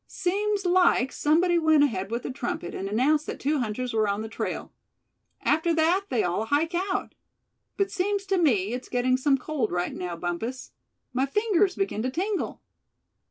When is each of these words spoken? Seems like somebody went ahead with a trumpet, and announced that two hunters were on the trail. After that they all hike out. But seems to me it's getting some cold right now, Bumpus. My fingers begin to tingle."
Seems 0.07 0.65
like 0.65 1.11
somebody 1.11 1.59
went 1.59 1.83
ahead 1.83 2.09
with 2.09 2.25
a 2.25 2.31
trumpet, 2.31 2.73
and 2.73 2.89
announced 2.89 3.27
that 3.27 3.39
two 3.39 3.59
hunters 3.59 3.93
were 3.93 4.07
on 4.09 4.23
the 4.23 4.27
trail. 4.29 4.73
After 5.43 5.75
that 5.75 6.05
they 6.09 6.23
all 6.23 6.45
hike 6.45 6.73
out. 6.73 7.13
But 7.77 7.91
seems 7.91 8.25
to 8.25 8.39
me 8.39 8.73
it's 8.73 8.89
getting 8.89 9.15
some 9.15 9.37
cold 9.37 9.71
right 9.71 9.93
now, 9.93 10.15
Bumpus. 10.15 10.71
My 11.13 11.27
fingers 11.27 11.75
begin 11.75 12.01
to 12.01 12.09
tingle." 12.09 12.63